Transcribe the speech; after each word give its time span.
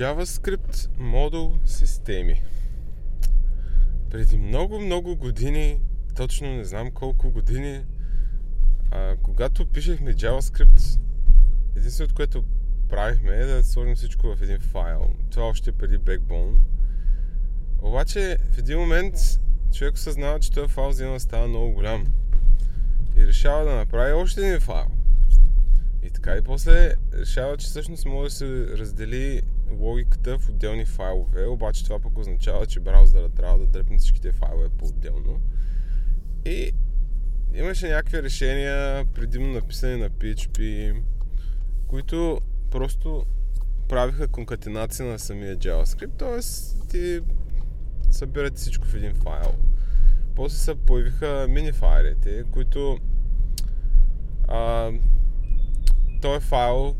JavaScript 0.00 0.88
модул 0.98 1.56
системи. 1.64 2.42
Преди 4.10 4.38
много-много 4.38 5.16
години, 5.16 5.80
точно 6.16 6.56
не 6.56 6.64
знам 6.64 6.90
колко 6.90 7.30
години, 7.30 7.80
а, 8.90 9.16
когато 9.22 9.66
пишехме 9.66 10.14
JavaScript, 10.14 11.00
единственото, 11.76 12.14
което 12.14 12.44
правихме 12.88 13.32
е 13.32 13.44
да 13.44 13.64
сложим 13.64 13.96
всичко 13.96 14.36
в 14.36 14.42
един 14.42 14.60
файл. 14.60 15.12
Това 15.30 15.46
още 15.46 15.72
преди 15.72 15.98
Backbone. 15.98 16.58
Обаче 17.82 18.38
в 18.52 18.58
един 18.58 18.78
момент 18.78 19.14
човек 19.72 19.94
осъзнава, 19.94 20.40
че 20.40 20.52
този 20.52 20.68
файл 20.68 20.88
взема 20.88 21.20
става 21.20 21.48
много 21.48 21.72
голям. 21.72 22.06
И 23.16 23.26
решава 23.26 23.64
да 23.64 23.76
направи 23.76 24.12
още 24.12 24.40
един 24.40 24.60
файл. 24.60 24.86
И 26.02 26.10
така 26.10 26.36
и 26.36 26.42
после 26.42 26.94
решава, 27.14 27.56
че 27.56 27.66
всъщност 27.66 28.04
може 28.06 28.30
да 28.30 28.36
се 28.36 28.66
раздели 28.78 29.42
логиката 29.78 30.38
в 30.38 30.48
отделни 30.48 30.84
файлове, 30.84 31.46
обаче 31.46 31.84
това 31.84 31.98
пък 31.98 32.18
означава, 32.18 32.66
че 32.66 32.80
браузъра 32.80 33.28
трябва 33.28 33.58
да 33.58 33.66
дръпне 33.66 33.98
всичките 33.98 34.32
файлове 34.32 34.68
по-отделно. 34.68 35.40
И 36.44 36.72
имаше 37.54 37.88
някакви 37.88 38.22
решения, 38.22 39.06
предимно 39.14 39.52
написани 39.52 39.96
на 39.96 40.10
PHP, 40.10 40.94
които 41.88 42.40
просто 42.70 43.26
правиха 43.88 44.28
конкатенация 44.28 45.06
на 45.06 45.18
самия 45.18 45.56
JavaScript, 45.56 46.18
т.е. 46.18 46.40
ти 46.88 47.20
събирате 48.10 48.56
всичко 48.56 48.86
в 48.86 48.94
един 48.94 49.14
файл. 49.14 49.54
После 50.34 50.56
се 50.56 50.74
появиха 50.74 51.46
минифайлите, 51.50 52.44
които 52.50 52.98
а, 54.48 54.90
този 56.20 56.46
файл 56.46 56.94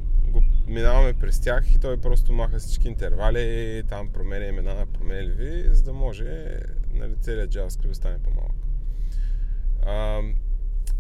минаваме 0.67 1.15
през 1.15 1.41
тях 1.41 1.75
и 1.75 1.79
той 1.79 1.97
просто 1.97 2.33
маха 2.33 2.59
всички 2.59 2.89
интервали, 2.89 3.83
там 3.89 4.13
променя 4.13 4.47
имена, 4.47 4.87
променя 4.93 5.33
ви, 5.33 5.69
за 5.75 5.83
да 5.83 5.93
може 5.93 6.59
нали, 6.93 7.17
целият 7.21 7.51
JavaScript 7.51 7.93
стане 7.93 8.19
по-малък. 8.19 8.57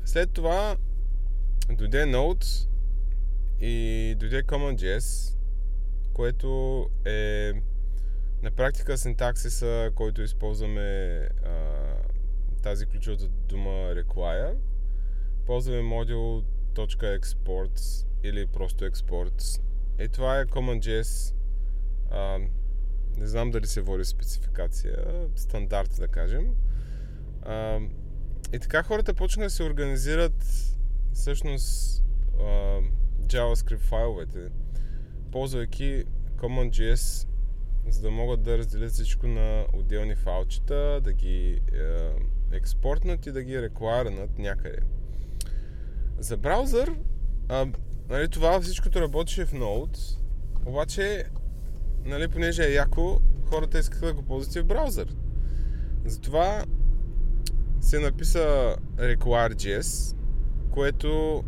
След 0.04 0.30
това 0.30 0.76
дойде 1.70 2.04
Node 2.04 2.68
и 3.60 4.14
дойде 4.18 4.42
CommonJS, 4.42 5.36
което 6.12 6.86
е 7.04 7.52
на 8.42 8.50
практика 8.50 8.98
синтаксиса, 8.98 9.90
който 9.94 10.22
използваме 10.22 11.18
а, 11.44 11.60
тази 12.62 12.86
ключовата 12.86 13.28
дума 13.28 13.70
require. 13.70 14.54
Ползваме 15.46 15.82
модул 15.82 16.42
.exports 16.74 18.06
или 18.22 18.46
просто 18.46 18.84
exports. 18.84 19.60
И 20.00 20.08
това 20.08 20.40
е 20.40 20.44
CommonJS. 20.44 21.34
А, 22.10 22.38
не 23.16 23.26
знам 23.26 23.50
дали 23.50 23.66
се 23.66 23.80
води 23.80 24.04
спецификация, 24.04 24.96
стандарт 25.36 25.96
да 25.98 26.08
кажем. 26.08 26.54
А, 27.42 27.80
и 28.52 28.58
така 28.58 28.82
хората 28.82 29.14
почнаха 29.14 29.46
да 29.46 29.50
се 29.50 29.62
организират 29.62 30.44
всъщност 31.12 32.02
а, 32.40 32.42
JavaScript 33.26 33.78
файловете, 33.78 34.48
ползвайки 35.32 36.04
CommonJS, 36.36 37.26
за 37.88 38.02
да 38.02 38.10
могат 38.10 38.42
да 38.42 38.58
разделят 38.58 38.92
всичко 38.92 39.26
на 39.26 39.66
отделни 39.72 40.14
файлчета, 40.14 41.00
да 41.04 41.12
ги 41.12 41.60
е, 41.72 42.10
експортнат 42.52 43.26
и 43.26 43.32
да 43.32 43.42
ги 43.42 43.62
реквайрнат 43.62 44.38
някъде. 44.38 44.78
За 46.18 46.36
браузър, 46.36 46.94
а, 47.48 47.66
нали, 48.10 48.28
това 48.28 48.60
всичкото 48.60 49.00
работеше 49.00 49.44
в 49.44 49.52
Node, 49.52 50.18
обаче, 50.66 51.24
нали, 52.04 52.28
понеже 52.28 52.64
е 52.64 52.72
яко, 52.72 53.20
хората 53.44 53.78
искаха 53.78 54.06
да 54.06 54.14
го 54.14 54.22
ползват 54.22 54.54
и 54.54 54.60
в 54.60 54.66
браузър. 54.66 55.16
Затова 56.04 56.64
се 57.80 57.98
написа 57.98 58.76
require.js, 58.96 60.16
което 60.70 61.44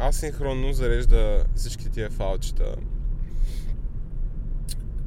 асинхронно 0.00 0.72
зарежда 0.72 1.44
всички 1.54 1.90
тия 1.90 2.10
файлчета. 2.10 2.76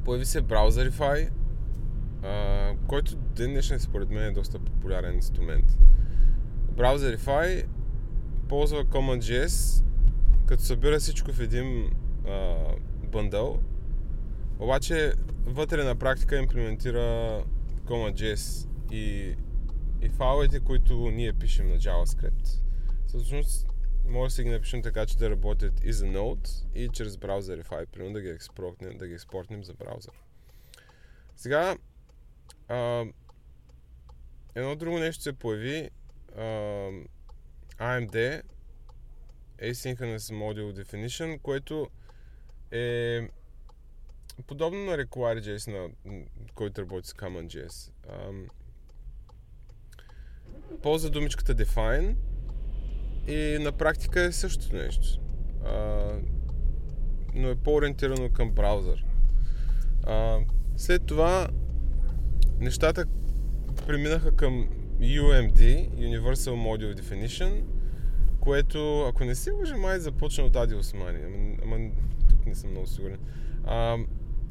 Появи 0.04 0.26
се 0.26 0.42
Browserify, 0.42 1.30
който 2.86 3.16
ден 3.16 3.50
днешен 3.50 3.80
според 3.80 4.10
мен 4.10 4.24
е 4.24 4.30
доста 4.30 4.58
популярен 4.58 5.14
инструмент. 5.14 5.78
Browserify 6.74 7.64
ползва 8.48 8.84
CommonJS, 8.84 9.84
като 10.46 10.62
събира 10.62 10.98
всичко 10.98 11.32
в 11.32 11.40
един 11.40 11.90
а, 12.26 12.56
бъндъл, 13.02 13.62
обаче 14.58 15.12
вътре 15.44 15.84
на 15.84 15.96
практика 15.96 16.36
имплементира 16.38 17.44
CommonJS 17.84 18.68
и, 18.92 19.34
и 20.02 20.08
файловете, 20.08 20.60
които 20.60 21.10
ние 21.10 21.32
пишем 21.32 21.68
на 21.68 21.78
JavaScript. 21.78 22.62
Всъщност 23.06 23.66
може 24.08 24.30
да 24.30 24.34
си 24.34 24.44
ги 24.44 24.50
напишем 24.50 24.82
така, 24.82 25.06
че 25.06 25.16
да 25.16 25.30
работят 25.30 25.84
и 25.84 25.92
за 25.92 26.06
Node, 26.06 26.64
и 26.74 26.88
чрез 26.88 27.16
Browserify, 27.16 27.86
примерно 27.86 28.14
да 28.14 28.20
ги 28.20 28.28
експортнем, 28.28 28.98
да 28.98 29.06
ги 29.06 29.14
експортнем 29.14 29.64
за 29.64 29.74
браузър. 29.74 30.14
Сега, 31.36 31.76
а, 32.68 33.04
едно 34.54 34.76
друго 34.76 34.98
нещо 34.98 35.22
се 35.22 35.32
появи, 35.32 35.90
а, 36.36 36.42
AMD 37.78 38.42
Asynchronous 39.62 40.34
Module 40.34 40.82
Definition, 40.82 41.40
което 41.40 41.86
е 42.70 43.20
подобно 44.46 44.84
на 44.84 44.92
Require.js, 44.92 45.70
на, 45.72 45.88
който 46.54 46.80
работи 46.80 47.08
с 47.08 47.12
CommonJS. 47.12 47.90
Ползва 50.82 51.10
думичката 51.10 51.54
define, 51.54 52.16
и 53.26 53.58
на 53.60 53.72
практика 53.72 54.20
е 54.20 54.32
същото 54.32 54.76
нещо. 54.76 55.20
А, 55.64 56.12
но 57.34 57.48
е 57.48 57.56
по-ориентирано 57.56 58.30
към 58.30 58.50
браузър. 58.50 59.04
А, 60.02 60.38
след 60.76 61.06
това 61.06 61.48
нещата 62.58 63.06
преминаха 63.86 64.36
към 64.36 64.68
UMD, 65.00 65.90
Universal 65.90 66.50
Module 66.50 67.00
Definition, 67.00 67.62
което, 68.46 69.00
ако 69.08 69.24
не 69.24 69.34
се 69.34 69.50
лъжа, 69.50 69.76
май 69.76 69.98
започна 69.98 70.44
от 70.44 70.56
Ади 70.56 70.74
Османи, 70.74 71.18
ама, 71.24 71.56
ама 71.62 71.90
тук 72.30 72.46
не 72.46 72.54
съм 72.54 72.70
много 72.70 72.86
сигурен. 72.86 73.18
А, 73.64 73.98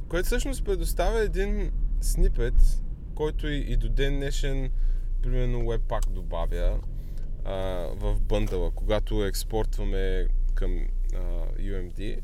което 0.08 0.26
всъщност 0.26 0.66
предоставя 0.66 1.20
един 1.20 1.72
снипет, 2.02 2.54
който 3.16 3.48
и, 3.48 3.58
и 3.58 3.78
до 3.78 3.90
ден 3.90 4.16
днешен, 4.16 4.72
примерно 5.24 5.60
Webpack 5.60 6.10
добавя, 6.10 6.80
а, 7.46 7.54
в 7.96 8.22
бъндъла, 8.22 8.72
когато 8.72 9.26
експортваме 9.26 10.28
към 10.56 10.88
а, 11.14 11.18
UMD. 11.60 12.20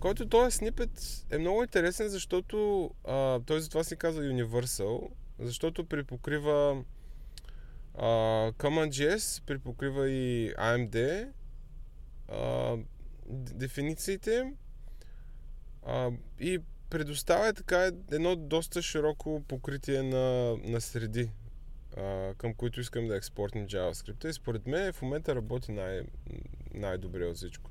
Който 0.00 0.28
този 0.28 0.56
снипет 0.56 1.24
е 1.30 1.38
много 1.38 1.62
интересен, 1.62 2.08
защото 2.08 2.90
а, 3.04 3.40
той 3.40 3.60
затова 3.60 3.84
се 3.84 3.96
казва 3.96 4.22
Universal, 4.22 5.08
защото 5.38 5.84
припокрива 5.84 6.84
а, 7.94 8.06
CommonJS, 8.52 9.42
припокрива 9.46 10.10
и 10.10 10.54
AMD, 10.54 11.28
а, 12.28 12.76
дефинициите 13.28 14.52
а, 15.86 16.10
и 16.40 16.58
предоставя 16.90 17.52
така 17.52 17.90
едно 18.12 18.36
доста 18.36 18.82
широко 18.82 19.42
покритие 19.48 20.02
на, 20.02 20.56
на 20.56 20.80
среди 20.80 21.30
а, 21.96 22.34
към 22.38 22.54
които 22.54 22.80
искам 22.80 23.08
да 23.08 23.16
експортим 23.16 23.66
JavaScript. 23.66 24.28
И 24.28 24.32
според 24.32 24.66
мен 24.66 24.92
в 24.92 25.02
момента 25.02 25.34
работи 25.34 25.72
най- 25.72 26.02
най-добре 26.74 27.24
от 27.24 27.36
всичко. 27.36 27.70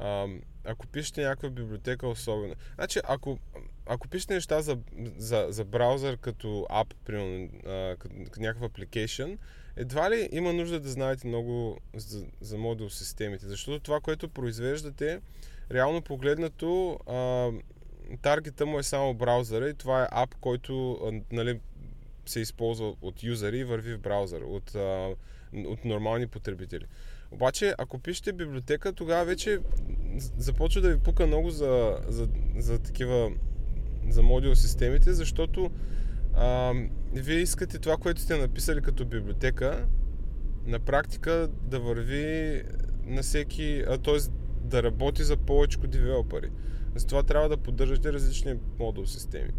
А, 0.00 0.26
ако 0.64 0.86
пишете 0.86 1.22
някаква 1.22 1.50
библиотека 1.50 2.08
особено. 2.08 2.54
Значи, 2.74 3.00
ако, 3.04 3.38
ако 3.86 4.08
пишете 4.08 4.34
неща 4.34 4.62
за, 4.62 4.78
за, 5.16 5.46
за 5.48 5.64
браузър 5.64 6.16
като 6.16 6.66
ап, 6.70 6.94
примерно, 7.04 7.48
а, 7.66 7.96
като, 7.96 8.14
като 8.24 8.40
някакъв 8.40 8.72
application, 8.72 9.38
едва 9.76 10.10
ли 10.10 10.28
има 10.32 10.52
нужда 10.52 10.80
да 10.80 10.88
знаете 10.88 11.26
много 11.26 11.78
за, 11.94 12.26
за 12.40 12.58
модул 12.58 12.90
системите, 12.90 13.46
защото 13.46 13.80
това, 13.80 14.00
което 14.00 14.28
произвеждате, 14.28 15.20
реално 15.72 16.02
погледнато, 16.02 16.98
а, 17.06 17.50
таргета 18.22 18.66
му 18.66 18.78
е 18.78 18.82
само 18.82 19.14
браузъра 19.14 19.68
и 19.68 19.74
това 19.74 20.02
е 20.02 20.08
ап, 20.10 20.34
който 20.34 20.98
нали, 21.32 21.60
се 22.28 22.40
използва 22.40 22.94
от 23.02 23.22
юзери 23.22 23.58
и 23.58 23.64
върви 23.64 23.94
в 23.94 24.00
браузър, 24.00 24.40
от, 24.40 24.74
а, 24.74 25.14
от 25.54 25.84
нормални 25.84 26.26
потребители. 26.26 26.84
Обаче, 27.30 27.74
ако 27.78 27.98
пишете 27.98 28.32
библиотека, 28.32 28.92
тогава 28.92 29.24
вече 29.24 29.58
започва 30.36 30.80
да 30.80 30.88
ви 30.88 30.98
пука 30.98 31.26
много 31.26 31.50
за, 31.50 31.98
за, 32.08 32.28
за 32.56 32.78
такива 32.78 33.30
за 34.08 34.22
модул 34.22 34.54
системите, 34.54 35.12
защото 35.12 35.70
а, 36.34 36.74
вие 37.12 37.38
искате 37.38 37.78
това, 37.78 37.96
което 37.96 38.20
сте 38.20 38.36
написали 38.36 38.82
като 38.82 39.04
библиотека, 39.04 39.86
на 40.66 40.78
практика 40.78 41.48
да 41.62 41.80
върви 41.80 42.62
на 43.04 43.22
всеки, 43.22 43.84
т.е. 44.04 44.18
да 44.64 44.82
работи 44.82 45.22
за 45.22 45.36
повече 45.36 45.78
девелопери. 45.78 46.50
Затова 46.94 47.22
трябва 47.22 47.48
да 47.48 47.56
поддържате 47.56 48.12
различни 48.12 48.54
модул 48.78 49.06
системи. 49.06 49.50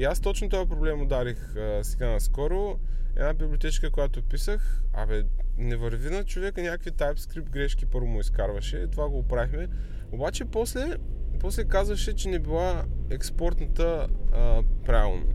И 0.00 0.04
аз 0.04 0.20
точно 0.20 0.48
този 0.48 0.68
проблем 0.68 1.02
ударих 1.02 1.56
а, 1.56 1.84
сега 1.84 2.10
наскоро. 2.10 2.78
Една 3.16 3.32
библиотечка, 3.32 3.90
която 3.90 4.22
писах, 4.22 4.82
абе, 4.92 5.24
не 5.58 5.76
върви 5.76 6.10
на 6.10 6.24
човека 6.24 6.62
някакви 6.62 6.90
TypeScript 6.90 7.50
грешки 7.50 7.86
първо 7.86 8.06
му 8.06 8.20
изкарваше, 8.20 8.86
това 8.86 9.08
го 9.08 9.18
оправихме. 9.18 9.68
Обаче 10.12 10.44
после, 10.44 10.96
после 11.40 11.64
казваше, 11.64 12.14
че 12.14 12.28
не 12.28 12.38
била 12.38 12.84
експортната 13.10 14.08
а, 14.32 14.62
правилно. 14.86 15.26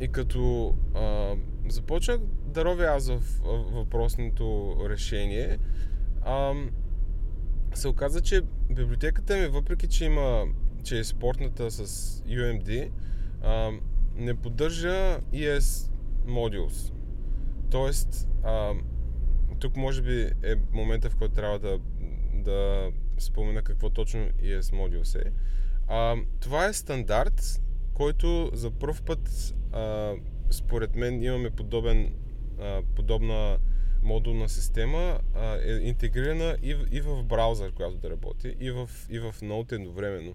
И 0.00 0.08
като 0.08 0.74
а, 0.94 1.34
започнах 1.68 2.18
да 2.44 2.64
ровя 2.64 2.84
аз 2.84 3.08
в, 3.08 3.20
въпросното 3.72 4.76
решение, 4.88 5.58
а, 6.22 6.54
се 7.74 7.88
оказа, 7.88 8.20
че 8.20 8.42
библиотеката 8.70 9.36
ми, 9.36 9.46
въпреки 9.46 9.88
че 9.88 10.04
има, 10.04 10.44
че 10.84 10.98
е 10.98 11.04
спортната 11.04 11.70
с 11.70 11.86
UMD, 12.26 12.90
а, 13.46 13.72
не 14.16 14.34
поддържа 14.34 15.20
ES 15.32 15.90
Modules. 16.26 16.92
Тоест, 17.70 18.28
а, 18.44 18.72
тук 19.60 19.76
може 19.76 20.02
би 20.02 20.20
е 20.22 20.54
момента, 20.72 21.10
в 21.10 21.16
който 21.16 21.34
трябва 21.34 21.58
да, 21.58 21.78
да 22.34 22.90
спомена 23.18 23.62
какво 23.62 23.90
точно 23.90 24.20
ES 24.20 24.60
Modules 24.60 25.26
е. 25.26 25.32
А, 25.88 26.16
това 26.40 26.66
е 26.66 26.72
стандарт, 26.72 27.62
който 27.94 28.50
за 28.52 28.70
първ 28.70 29.02
път, 29.06 29.54
а, 29.72 30.14
според 30.50 30.96
мен, 30.96 31.22
имаме 31.22 31.50
подобен, 31.50 32.14
а, 32.60 32.82
подобна 32.94 33.58
модулна 34.02 34.48
система, 34.48 35.18
а, 35.34 35.58
е 35.62 35.72
интегрирана 35.72 36.56
и 36.62 36.74
в, 36.74 36.86
и 36.90 37.00
в 37.00 37.22
браузър, 37.24 37.72
която 37.72 37.96
да 37.96 38.10
работи, 38.10 38.56
и 38.60 38.70
в, 38.70 38.90
и 39.10 39.18
в 39.18 39.34
Node 39.42 39.72
едновременно. 39.72 40.34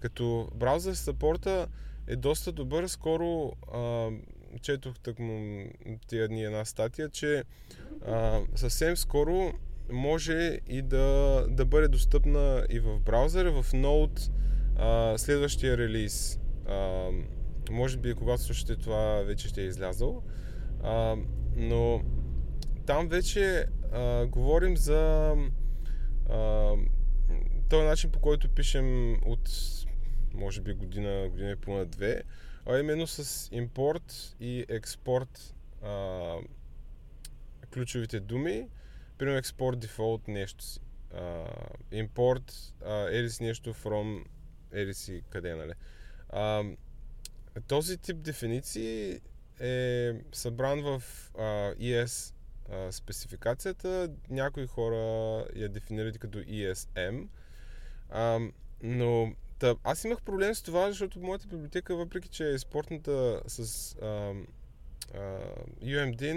Като 0.00 0.48
браузър 0.54 0.94
саппорта 0.94 1.68
е 2.08 2.16
доста 2.16 2.52
добър. 2.52 2.86
Скоро 2.86 3.52
а, 3.72 4.10
четох 4.62 4.98
тъкмо 4.98 5.64
тия 6.06 6.28
дни 6.28 6.44
една 6.44 6.64
статия, 6.64 7.08
че 7.08 7.44
а, 8.06 8.40
съвсем 8.54 8.96
скоро 8.96 9.52
може 9.92 10.60
и 10.68 10.82
да, 10.82 11.46
да 11.50 11.64
бъде 11.64 11.88
достъпна 11.88 12.66
и 12.70 12.80
в 12.80 13.00
браузъра, 13.00 13.62
в 13.62 13.72
Node 13.72 14.32
а, 14.76 15.18
следващия 15.18 15.78
релиз. 15.78 16.40
А, 16.66 17.08
може 17.70 17.96
би, 17.96 18.14
когато 18.14 18.42
слушате 18.42 18.76
това, 18.76 19.22
вече 19.26 19.48
ще 19.48 19.62
е 19.62 19.66
излязъл. 19.66 20.22
А, 20.82 21.16
но 21.56 22.02
там 22.86 23.08
вече 23.08 23.66
а, 23.92 24.26
говорим 24.26 24.76
за 24.76 25.34
този 27.68 27.84
начин, 27.86 28.10
по 28.10 28.20
който 28.20 28.48
пишем 28.48 29.18
от 29.24 29.50
може 30.34 30.60
би 30.60 30.74
година, 30.74 31.28
година 31.28 31.50
и 31.50 31.56
половина 31.56 31.86
две, 31.86 32.22
а 32.66 32.78
именно 32.78 33.06
с 33.06 33.48
импорт 33.52 34.36
и 34.40 34.66
експорт 34.68 35.54
а, 35.82 36.34
ключовите 37.72 38.20
думи. 38.20 38.68
Примерно 39.18 39.38
експорт 39.38 39.78
дефолт 39.78 40.28
нещо 40.28 40.64
си. 40.64 40.80
импорт 41.92 42.74
еди 43.10 43.30
си 43.30 43.42
нещо 43.42 43.74
from 43.74 44.24
еди 44.72 44.94
си 44.94 45.22
къде, 45.30 45.54
нали. 45.54 45.72
А, 46.28 46.64
този 47.66 47.98
тип 47.98 48.16
дефиниции 48.16 49.20
е 49.60 50.12
събран 50.32 50.82
в 50.82 51.02
а, 51.38 51.42
ES 51.74 52.34
а, 52.70 52.92
спецификацията. 52.92 54.10
Някои 54.30 54.66
хора 54.66 54.96
я 55.56 55.68
дефинират 55.68 56.18
като 56.18 56.38
ESM. 56.38 57.28
А, 58.10 58.40
но 58.82 59.32
Та, 59.58 59.74
аз 59.84 60.04
имах 60.04 60.22
проблем 60.22 60.54
с 60.54 60.62
това, 60.62 60.88
защото 60.88 61.20
моята 61.20 61.46
библиотека, 61.46 61.96
въпреки 61.96 62.28
че 62.28 62.50
е 62.50 62.58
спортната 62.58 63.42
с 63.46 63.94
а, 64.02 64.06
а, 64.06 65.40
UMD, 65.82 66.32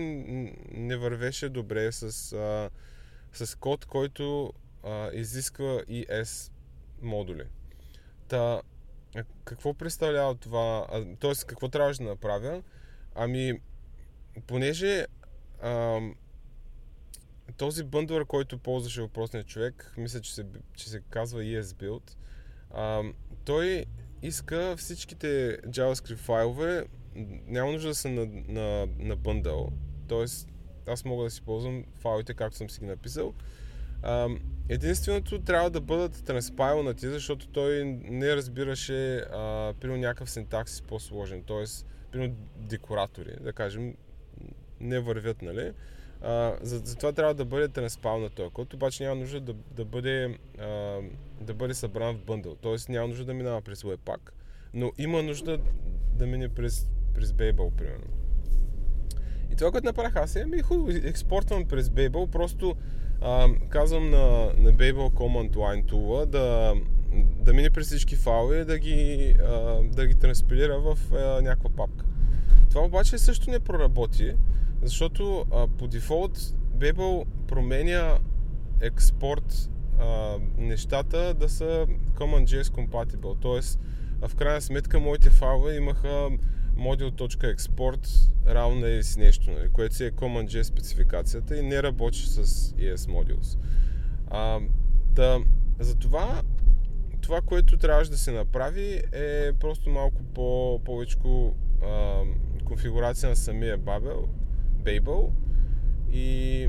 не 0.71 0.97
вървеше 0.97 1.49
добре 1.49 1.91
с, 1.91 2.33
а, 2.33 2.69
с 3.33 3.55
код, 3.55 3.85
който 3.85 4.53
а, 4.83 5.09
изисква 5.13 5.81
ES 5.89 6.51
модули. 7.01 7.43
Та, 8.27 8.61
какво 9.43 9.73
представлява 9.73 10.35
това? 10.35 10.87
Т.е. 11.19 11.31
какво 11.47 11.69
трябваше 11.69 12.03
да 12.03 12.09
направя? 12.09 12.63
Ами, 13.15 13.61
понеже 14.47 15.07
а, 15.61 15.99
този 17.57 17.83
бъндър, 17.83 18.25
който 18.25 18.57
ползваше 18.57 19.01
въпросният 19.01 19.47
човек, 19.47 19.93
мисля, 19.97 20.21
че 20.21 20.33
се, 20.33 20.45
че 20.73 20.89
се 20.89 21.01
казва 21.09 21.41
ES 21.41 21.61
Build, 21.61 22.15
а, 22.73 23.03
той 23.45 23.85
иска 24.21 24.75
всичките 24.77 25.57
JavaScript 25.61 26.17
файлове, 26.17 26.85
няма 27.47 27.71
нужда 27.71 27.87
да 27.87 27.95
са 27.95 28.09
на, 28.09 28.25
на, 28.47 28.87
на 28.99 29.15
бъндъл, 29.15 29.69
т.е. 30.07 30.25
аз 30.91 31.05
мога 31.05 31.23
да 31.23 31.29
си 31.29 31.41
ползвам 31.41 31.83
файлите 31.99 32.33
както 32.33 32.57
съм 32.57 32.69
си 32.69 32.79
ги 32.79 32.85
написал. 32.85 33.33
А, 34.03 34.29
единственото 34.69 35.41
трябва 35.41 35.69
да 35.69 35.81
бъдат 35.81 36.25
транспайлнати, 36.25 37.09
защото 37.09 37.47
той 37.47 37.85
не 38.03 38.35
разбираше 38.35 39.17
а, 39.17 39.73
примерно 39.79 40.01
някакъв 40.01 40.31
синтаксис 40.31 40.81
по-сложен, 40.81 41.43
т.е. 41.43 41.65
примерно 42.11 42.35
декоратори, 42.55 43.35
да 43.41 43.53
кажем, 43.53 43.95
не 44.79 44.99
вървят, 44.99 45.41
нали? 45.41 45.73
А, 46.21 46.53
за, 46.61 46.79
за 46.79 46.95
трябва 46.95 47.33
да 47.33 47.45
бъде 47.45 47.67
транспална 47.67 48.29
този 48.29 48.49
код, 48.49 48.73
обаче 48.73 49.03
няма 49.03 49.15
нужда 49.15 49.39
да, 49.39 49.53
да, 49.71 49.85
бъде, 49.85 50.37
а, 50.59 50.99
да 51.41 51.53
бъде 51.53 51.73
събран 51.73 52.15
в 52.15 52.25
бъндъл. 52.25 52.55
Тоест 52.55 52.89
няма 52.89 53.07
нужда 53.07 53.25
да 53.25 53.33
минава 53.33 53.61
през 53.61 53.83
Webpack, 53.83 54.19
но 54.73 54.91
има 54.97 55.23
нужда 55.23 55.59
да 56.13 56.27
мине 56.27 56.49
през, 56.49 56.87
през 57.13 57.31
Babel, 57.31 57.71
примерно. 57.71 58.07
И 59.51 59.55
това, 59.55 59.71
което 59.71 59.85
направих 59.85 60.15
аз 60.15 60.35
е, 60.35 60.45
ми 60.45 60.61
хубаво, 60.61 60.91
експортвам 60.91 61.65
през 61.65 61.89
Babel, 61.89 62.27
просто 62.27 62.75
а, 63.21 63.47
казвам 63.69 64.09
на, 64.09 64.53
на 64.57 64.73
Babel 64.73 65.09
Command 65.09 65.51
Line 65.51 65.85
Tool 65.85 66.25
да, 66.25 66.73
да 67.43 67.53
мине 67.53 67.69
през 67.69 67.87
всички 67.87 68.15
файлове, 68.15 68.65
да 68.65 68.79
ги, 68.79 69.35
а, 69.39 69.83
да 69.83 70.07
ги 70.07 70.15
транспилира 70.15 70.79
в 70.79 70.97
а, 71.13 71.41
някаква 71.41 71.69
папка. 71.69 72.05
Това 72.69 72.85
обаче 72.85 73.17
също 73.17 73.49
не 73.49 73.59
проработи, 73.59 74.35
защото 74.81 75.45
а, 75.51 75.67
по 75.67 75.87
дефолт 75.87 76.37
Babel 76.77 77.25
променя 77.47 78.17
експорт 78.81 79.69
а, 79.99 80.37
нещата 80.57 81.33
да 81.33 81.49
са 81.49 81.87
CommonJS 82.13 82.63
compatible. 82.63 83.41
Тоест, 83.41 83.79
в 84.21 84.35
крайна 84.35 84.61
сметка 84.61 84.99
моите 84.99 85.29
файлове 85.29 85.75
имаха 85.75 86.29
module.export 86.77 88.07
равно 88.47 88.85
е 88.85 89.03
си 89.03 89.19
нещо, 89.19 89.51
нали, 89.51 89.69
което 89.69 89.95
си 89.95 90.05
е 90.05 90.11
CommonJS 90.11 90.61
спецификацията 90.63 91.57
и 91.57 91.61
не 91.61 91.83
работи 91.83 92.19
с 92.19 92.43
ES 92.73 92.95
modules. 92.95 93.57
А, 94.29 94.59
да, 95.15 95.39
затова 95.79 96.41
това, 97.21 97.41
което 97.41 97.77
трябваше 97.77 98.11
да 98.11 98.17
се 98.17 98.31
направи 98.31 99.01
е 99.11 99.53
просто 99.59 99.89
малко 99.89 100.23
по, 100.23 100.79
повече 100.85 101.17
конфигурация 102.65 103.29
на 103.29 103.35
самия 103.35 103.79
Babel, 103.79 104.25
Babel 104.83 105.29
и 106.13 106.67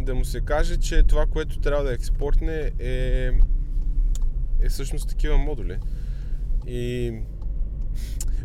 да 0.00 0.14
му 0.14 0.24
се 0.24 0.40
каже, 0.40 0.76
че 0.76 1.02
това, 1.02 1.26
което 1.26 1.58
трябва 1.58 1.84
да 1.84 1.92
експортне 1.92 2.70
е, 2.78 3.30
е 4.60 4.68
всъщност 4.68 5.08
такива 5.08 5.38
модули. 5.38 5.78
И 6.66 7.12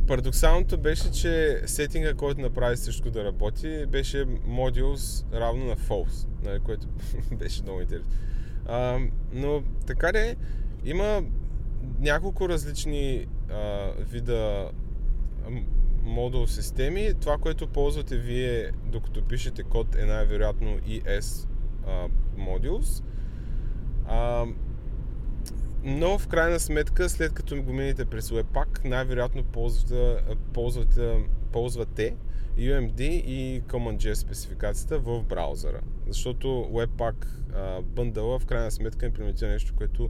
парадоксалното 0.07 0.77
беше, 0.77 1.11
че 1.11 1.61
сетинга, 1.65 2.13
който 2.13 2.41
направи 2.41 2.75
всичко 2.75 3.09
да 3.09 3.23
работи, 3.23 3.85
беше 3.85 4.25
modules 4.25 5.33
равно 5.33 5.65
на 5.65 5.75
false, 5.75 6.27
нали, 6.43 6.59
което 6.59 6.87
беше 7.39 7.63
много 7.63 7.81
интересно. 7.81 8.11
А, 8.65 8.99
но 9.33 9.63
така 9.85 10.11
де, 10.11 10.35
има 10.85 11.23
няколко 11.99 12.49
различни 12.49 13.27
а, 13.49 13.91
вида 14.11 14.71
модул 16.07 16.47
системи. 16.47 17.13
Това, 17.21 17.37
което 17.37 17.67
ползвате 17.67 18.17
вие, 18.17 18.71
докато 18.85 19.23
пишете 19.23 19.63
код, 19.63 19.95
е 19.95 20.05
най-вероятно 20.05 20.79
ES 20.79 21.47
uh, 21.87 22.09
Modules. 22.37 23.03
Но 25.83 26.19
в 26.19 26.27
крайна 26.27 26.59
сметка, 26.59 27.09
след 27.09 27.33
като 27.33 27.63
го 27.63 27.73
минете 27.73 28.05
през 28.05 28.29
Webpack, 28.29 28.85
най-вероятно 28.85 29.43
ползвате, 29.43 30.23
ползвате, 30.53 31.23
ползвате 31.51 32.15
UMD 32.57 33.01
и 33.01 33.63
CommonJS 33.67 34.13
спецификацията 34.13 34.99
в 34.99 35.23
браузъра. 35.23 35.81
Защото 36.07 36.47
Webpack 36.47 37.25
бъндъла 37.81 38.39
в 38.39 38.45
крайна 38.45 38.71
сметка 38.71 39.05
имплементира 39.05 39.49
нещо, 39.49 39.73
което 39.75 40.09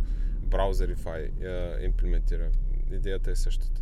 uh, 1.42 1.86
имплементира. 1.86 2.50
Идеята 2.92 3.32
е 3.32 3.36
същата. 3.36 3.82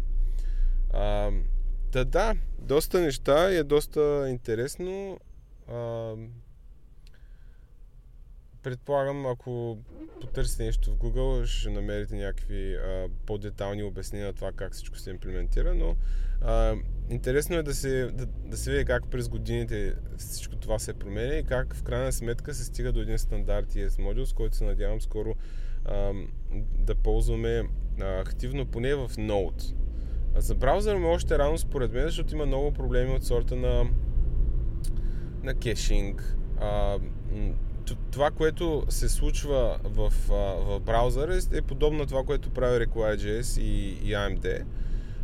Та 1.96 2.04
да, 2.04 2.36
доста 2.60 3.02
неща 3.02 3.52
и 3.52 3.58
е 3.58 3.64
доста 3.64 4.26
интересно. 4.30 5.20
А, 5.68 6.14
предполагам, 8.64 9.26
ако 9.26 9.78
потърсите 10.22 10.64
нещо 10.64 10.92
в 10.92 10.98
Google, 10.98 11.46
ще 11.46 11.70
намерите 11.70 12.16
някакви 12.16 12.76
а, 12.76 13.08
по-детални 13.26 13.84
обяснения 13.84 14.28
на 14.28 14.34
това 14.34 14.52
как 14.52 14.74
всичко 14.74 14.98
се 14.98 15.10
имплементира, 15.10 15.76
но 15.76 15.96
а, 16.42 16.76
интересно 17.10 17.56
е 17.56 17.64
да 17.64 17.76
се, 17.76 18.12
да, 18.14 18.26
да 18.26 18.58
се 18.58 18.72
види 18.72 18.86
как 18.86 19.10
през 19.10 19.30
годините 19.30 19.96
всичко 20.18 20.56
това 20.56 20.80
се 20.80 20.94
променя 20.94 21.36
и 21.36 21.44
как 21.44 21.76
в 21.76 21.84
крайна 21.84 22.12
сметка 22.12 22.54
се 22.54 22.64
стига 22.64 22.92
до 22.92 23.02
един 23.02 23.20
стандарт 23.20 23.74
ES 23.74 23.90
Module, 23.90 24.26
с 24.26 24.34
който 24.34 24.56
се 24.56 24.64
надявам 24.64 25.02
скоро 25.02 25.36
а, 25.86 26.14
да 26.80 26.96
ползваме 26.96 27.64
а, 28.02 28.20
активно, 28.20 28.66
поне 28.66 28.96
в 28.96 29.10
Node. 29.10 29.85
За 30.38 30.56
браузъра 30.56 31.00
му 31.00 31.08
е 31.08 31.12
още 31.12 31.38
рано 31.38 31.58
според 31.58 31.94
мен, 31.94 32.06
защото 32.06 32.36
има 32.36 32.46
много 32.46 32.72
проблеми 32.72 33.16
от 33.16 33.24
сорта 33.24 33.56
на, 33.56 33.86
на 35.44 35.54
кешинг. 35.56 36.38
А, 36.62 37.00
това, 38.12 38.32
което 38.32 38.84
се 38.90 39.10
случва 39.10 39.80
в, 39.84 40.14
в 40.28 40.80
браузъра 40.80 41.40
е 41.54 41.62
подобно 41.62 42.00
на 42.00 42.06
това, 42.06 42.24
което 42.24 42.50
прави 42.50 42.86
Require.js 42.86 43.62
и, 43.62 43.98
и 44.10 44.14
AMD. 44.14 44.64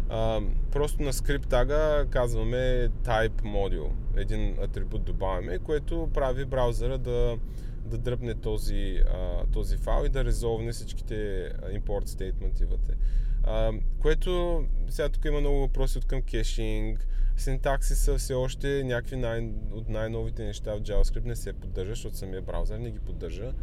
А, 0.09 0.41
просто 0.71 1.03
на 1.03 1.13
скрипт 1.13 1.49
тага 1.49 2.05
казваме 2.09 2.89
type 3.03 3.41
module. 3.41 3.89
Един 4.17 4.55
атрибут 4.63 5.03
добавяме, 5.03 5.59
което 5.59 6.09
прави 6.13 6.45
браузъра 6.45 6.97
да, 6.97 7.37
да 7.85 7.97
дръпне 7.97 8.35
този, 8.35 9.03
а, 9.13 9.45
този 9.53 9.77
файл 9.77 10.05
и 10.05 10.09
да 10.09 10.25
резолвне 10.25 10.71
всичките 10.71 11.49
import 11.73 12.07
statementивате. 12.07 12.93
А, 13.43 13.71
което 13.99 14.63
сега 14.89 15.09
тук 15.09 15.25
има 15.25 15.39
много 15.39 15.59
въпроси 15.59 15.97
от 15.97 16.05
към 16.05 16.21
кешинг, 16.21 17.07
синтакси 17.37 17.95
са 17.95 18.17
все 18.17 18.33
още 18.33 18.83
някакви 18.83 19.15
най- 19.15 19.51
от 19.71 19.89
най-новите 19.89 20.45
неща 20.45 20.75
в 20.75 20.81
JavaScript 20.81 21.25
не 21.25 21.35
се 21.35 21.53
поддържа, 21.53 21.91
защото 21.91 22.17
самия 22.17 22.41
браузър 22.41 22.77
не 22.77 22.91
ги 22.91 22.99
поддържа. 22.99 23.53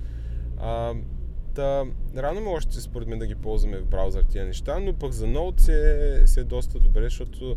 А, 0.56 0.94
да, 1.54 1.86
рано 2.16 2.40
му 2.40 2.50
още 2.50 2.80
според 2.80 3.08
мен 3.08 3.18
да 3.18 3.26
ги 3.26 3.34
ползваме 3.34 3.78
в 3.78 3.86
браузър 3.86 4.24
тия 4.24 4.44
неща, 4.44 4.78
но 4.78 4.92
пък 4.94 5.12
за 5.12 5.26
Node 5.26 5.60
се, 5.60 6.22
се 6.26 6.40
е 6.40 6.44
доста 6.44 6.80
добре, 6.80 7.02
защото 7.02 7.56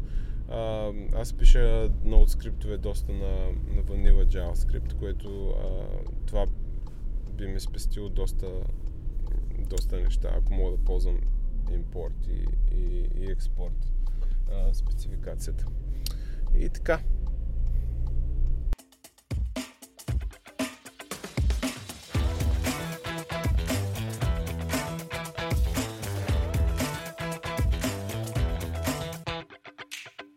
а, 0.50 0.92
аз 1.16 1.34
пиша 1.34 1.90
Node 2.06 2.28
скриптове 2.28 2.78
доста 2.78 3.12
на, 3.12 3.36
на 3.76 3.84
Vanilla 3.84 4.26
JavaScript, 4.26 4.94
което 4.94 5.50
а, 5.50 5.86
това 6.26 6.46
би 7.34 7.48
ми 7.48 7.60
спестило 7.60 8.10
доста, 8.10 8.48
доста 9.70 10.00
неща, 10.00 10.30
ако 10.38 10.54
мога 10.54 10.78
да 10.78 10.84
ползвам 10.84 11.20
импорт 11.74 12.28
и, 12.28 12.46
и, 12.76 13.10
и 13.16 13.32
експорт 13.32 13.94
а, 14.52 14.74
спецификацията. 14.74 15.66
И 16.56 16.70
така, 16.70 17.00